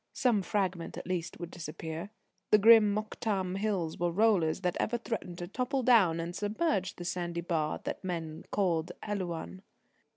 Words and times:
Some 0.13 0.41
fragment, 0.41 0.97
at 0.97 1.05
least, 1.05 1.39
would 1.39 1.51
disappear. 1.51 2.09
The 2.49 2.57
grim 2.57 2.91
Mokattam 2.91 3.59
Hills 3.59 3.99
were 3.99 4.11
rollers 4.11 4.61
that 4.61 4.75
ever 4.79 4.97
threatened 4.97 5.37
to 5.37 5.47
topple 5.47 5.83
down 5.83 6.19
and 6.19 6.35
submerge 6.35 6.95
the 6.95 7.05
sandy 7.05 7.41
bar 7.41 7.79
that 7.83 8.03
men 8.03 8.45
called 8.49 8.93
Helouan. 9.03 9.61